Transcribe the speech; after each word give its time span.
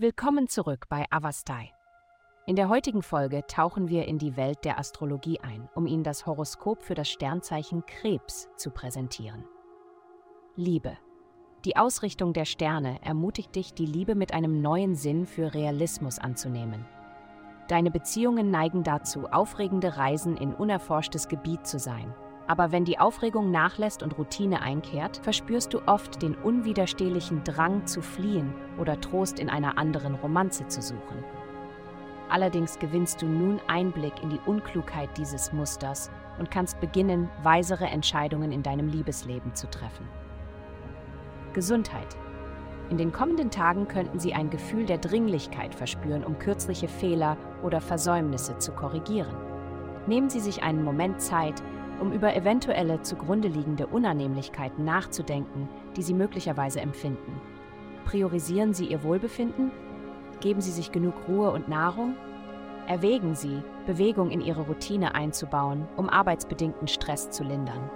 Willkommen 0.00 0.46
zurück 0.46 0.84
bei 0.88 1.06
Avastai. 1.10 1.72
In 2.46 2.54
der 2.54 2.68
heutigen 2.68 3.02
Folge 3.02 3.44
tauchen 3.48 3.88
wir 3.88 4.06
in 4.06 4.16
die 4.16 4.36
Welt 4.36 4.64
der 4.64 4.78
Astrologie 4.78 5.40
ein, 5.40 5.68
um 5.74 5.88
Ihnen 5.88 6.04
das 6.04 6.24
Horoskop 6.24 6.84
für 6.84 6.94
das 6.94 7.10
Sternzeichen 7.10 7.84
Krebs 7.84 8.48
zu 8.54 8.70
präsentieren. 8.70 9.42
Liebe. 10.54 10.96
Die 11.64 11.76
Ausrichtung 11.76 12.32
der 12.32 12.44
Sterne 12.44 13.00
ermutigt 13.02 13.56
dich, 13.56 13.74
die 13.74 13.86
Liebe 13.86 14.14
mit 14.14 14.32
einem 14.32 14.62
neuen 14.62 14.94
Sinn 14.94 15.26
für 15.26 15.52
Realismus 15.52 16.20
anzunehmen. 16.20 16.86
Deine 17.66 17.90
Beziehungen 17.90 18.52
neigen 18.52 18.84
dazu, 18.84 19.26
aufregende 19.26 19.96
Reisen 19.96 20.36
in 20.36 20.54
unerforschtes 20.54 21.26
Gebiet 21.26 21.66
zu 21.66 21.80
sein 21.80 22.14
aber 22.48 22.72
wenn 22.72 22.86
die 22.86 22.98
Aufregung 22.98 23.50
nachlässt 23.50 24.02
und 24.02 24.16
Routine 24.16 24.62
einkehrt, 24.62 25.18
verspürst 25.22 25.74
du 25.74 25.82
oft 25.86 26.22
den 26.22 26.34
unwiderstehlichen 26.34 27.44
Drang 27.44 27.86
zu 27.86 28.00
fliehen 28.00 28.54
oder 28.78 28.98
Trost 29.00 29.38
in 29.38 29.50
einer 29.50 29.76
anderen 29.76 30.14
Romanze 30.14 30.66
zu 30.66 30.80
suchen. 30.80 31.22
Allerdings 32.30 32.78
gewinnst 32.78 33.20
du 33.20 33.26
nun 33.26 33.60
Einblick 33.68 34.22
in 34.22 34.30
die 34.30 34.40
Unklugheit 34.46 35.10
dieses 35.18 35.52
Musters 35.52 36.10
und 36.38 36.50
kannst 36.50 36.80
beginnen, 36.80 37.28
weisere 37.42 37.86
Entscheidungen 37.86 38.50
in 38.50 38.62
deinem 38.62 38.88
Liebesleben 38.88 39.54
zu 39.54 39.68
treffen. 39.68 40.08
Gesundheit. 41.52 42.16
In 42.88 42.96
den 42.96 43.12
kommenden 43.12 43.50
Tagen 43.50 43.88
könnten 43.88 44.18
Sie 44.18 44.32
ein 44.32 44.48
Gefühl 44.48 44.86
der 44.86 44.98
Dringlichkeit 44.98 45.74
verspüren, 45.74 46.24
um 46.24 46.38
kürzliche 46.38 46.88
Fehler 46.88 47.36
oder 47.62 47.82
Versäumnisse 47.82 48.56
zu 48.56 48.72
korrigieren. 48.72 49.36
Nehmen 50.06 50.30
Sie 50.30 50.40
sich 50.40 50.62
einen 50.62 50.82
Moment 50.82 51.20
Zeit, 51.20 51.62
um 52.00 52.12
über 52.12 52.34
eventuelle 52.34 53.02
zugrunde 53.02 53.48
liegende 53.48 53.86
Unannehmlichkeiten 53.86 54.84
nachzudenken, 54.84 55.68
die 55.96 56.02
Sie 56.02 56.14
möglicherweise 56.14 56.80
empfinden. 56.80 57.40
Priorisieren 58.04 58.74
Sie 58.74 58.86
Ihr 58.86 59.02
Wohlbefinden? 59.02 59.70
Geben 60.40 60.60
Sie 60.60 60.70
sich 60.70 60.92
genug 60.92 61.14
Ruhe 61.28 61.50
und 61.50 61.68
Nahrung? 61.68 62.14
Erwägen 62.86 63.34
Sie, 63.34 63.62
Bewegung 63.86 64.30
in 64.30 64.40
Ihre 64.40 64.62
Routine 64.62 65.14
einzubauen, 65.14 65.86
um 65.96 66.08
arbeitsbedingten 66.08 66.88
Stress 66.88 67.30
zu 67.30 67.44
lindern. 67.44 67.90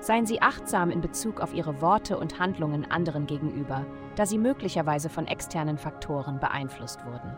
Seien 0.00 0.26
Sie 0.26 0.42
achtsam 0.42 0.90
in 0.90 1.00
Bezug 1.00 1.40
auf 1.40 1.54
Ihre 1.54 1.80
Worte 1.80 2.18
und 2.18 2.38
Handlungen 2.38 2.90
anderen 2.90 3.26
gegenüber, 3.26 3.86
da 4.18 4.26
sie 4.26 4.38
möglicherweise 4.38 5.08
von 5.08 5.26
externen 5.26 5.78
Faktoren 5.78 6.40
beeinflusst 6.40 7.04
wurden. 7.06 7.36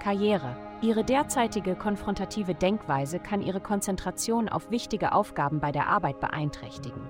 Karriere. 0.00 0.56
Ihre 0.84 1.02
derzeitige 1.02 1.76
konfrontative 1.76 2.54
Denkweise 2.54 3.18
kann 3.18 3.40
Ihre 3.40 3.62
Konzentration 3.62 4.50
auf 4.50 4.70
wichtige 4.70 5.12
Aufgaben 5.12 5.58
bei 5.58 5.72
der 5.72 5.88
Arbeit 5.88 6.20
beeinträchtigen. 6.20 7.00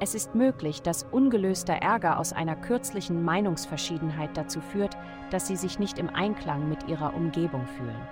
Es 0.00 0.16
ist 0.16 0.34
möglich, 0.34 0.82
dass 0.82 1.04
ungelöster 1.04 1.74
Ärger 1.74 2.18
aus 2.18 2.32
einer 2.32 2.56
kürzlichen 2.56 3.22
Meinungsverschiedenheit 3.22 4.36
dazu 4.36 4.60
führt, 4.60 4.96
dass 5.30 5.46
Sie 5.46 5.54
sich 5.54 5.78
nicht 5.78 6.00
im 6.00 6.08
Einklang 6.08 6.68
mit 6.68 6.88
Ihrer 6.88 7.14
Umgebung 7.14 7.68
fühlen. 7.68 8.08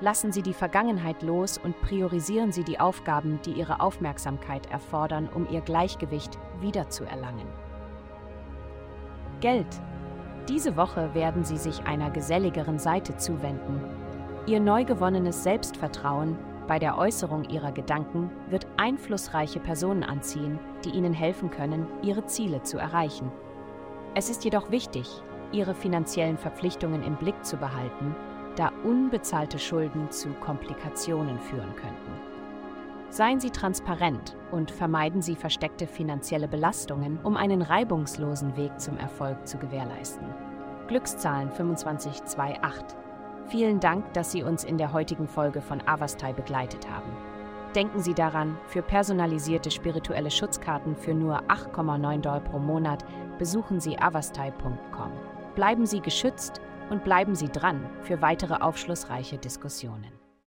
Lassen 0.00 0.30
Sie 0.30 0.42
die 0.42 0.54
Vergangenheit 0.54 1.24
los 1.24 1.58
und 1.58 1.80
priorisieren 1.80 2.52
Sie 2.52 2.62
die 2.62 2.78
Aufgaben, 2.78 3.40
die 3.44 3.54
Ihre 3.54 3.80
Aufmerksamkeit 3.80 4.70
erfordern, 4.70 5.28
um 5.34 5.48
Ihr 5.50 5.62
Gleichgewicht 5.62 6.38
wiederzuerlangen. 6.60 7.48
Geld 9.40 9.66
diese 10.48 10.76
Woche 10.76 11.14
werden 11.14 11.44
sie 11.44 11.56
sich 11.56 11.86
einer 11.86 12.10
geselligeren 12.10 12.78
Seite 12.78 13.16
zuwenden. 13.16 13.80
Ihr 14.46 14.60
neu 14.60 14.84
gewonnenes 14.84 15.42
Selbstvertrauen 15.42 16.38
bei 16.68 16.78
der 16.78 16.98
Äußerung 16.98 17.44
ihrer 17.44 17.72
Gedanken 17.72 18.30
wird 18.48 18.66
einflussreiche 18.76 19.60
Personen 19.60 20.02
anziehen, 20.02 20.58
die 20.84 20.90
ihnen 20.90 21.12
helfen 21.12 21.50
können, 21.50 21.86
ihre 22.02 22.26
Ziele 22.26 22.62
zu 22.62 22.78
erreichen. 22.78 23.30
Es 24.14 24.30
ist 24.30 24.44
jedoch 24.44 24.70
wichtig, 24.70 25.08
ihre 25.52 25.74
finanziellen 25.74 26.38
Verpflichtungen 26.38 27.02
im 27.02 27.16
Blick 27.16 27.44
zu 27.44 27.56
behalten, 27.56 28.16
da 28.56 28.72
unbezahlte 28.84 29.58
Schulden 29.58 30.10
zu 30.10 30.30
Komplikationen 30.40 31.38
führen 31.38 31.74
könnten. 31.76 32.35
Seien 33.16 33.40
Sie 33.40 33.48
transparent 33.48 34.36
und 34.52 34.70
vermeiden 34.70 35.22
Sie 35.22 35.36
versteckte 35.36 35.86
finanzielle 35.86 36.48
Belastungen, 36.48 37.18
um 37.24 37.34
einen 37.34 37.62
reibungslosen 37.62 38.58
Weg 38.58 38.78
zum 38.78 38.98
Erfolg 38.98 39.48
zu 39.48 39.56
gewährleisten. 39.56 40.26
Glückszahlen 40.86 41.50
2528. 41.50 42.94
Vielen 43.46 43.80
Dank, 43.80 44.12
dass 44.12 44.32
Sie 44.32 44.42
uns 44.42 44.64
in 44.64 44.76
der 44.76 44.92
heutigen 44.92 45.28
Folge 45.28 45.62
von 45.62 45.80
Avastai 45.88 46.34
begleitet 46.34 46.90
haben. 46.90 47.10
Denken 47.74 48.02
Sie 48.02 48.12
daran, 48.12 48.58
für 48.66 48.82
personalisierte 48.82 49.70
spirituelle 49.70 50.30
Schutzkarten 50.30 50.94
für 50.94 51.14
nur 51.14 51.40
8,9 51.44 52.20
Dollar 52.20 52.40
pro 52.40 52.58
Monat 52.58 53.02
besuchen 53.38 53.80
Sie 53.80 53.98
avastai.com. 53.98 55.12
Bleiben 55.54 55.86
Sie 55.86 56.00
geschützt 56.00 56.60
und 56.90 57.02
bleiben 57.02 57.34
Sie 57.34 57.48
dran 57.48 57.88
für 58.02 58.20
weitere 58.20 58.56
aufschlussreiche 58.56 59.38
Diskussionen. 59.38 60.25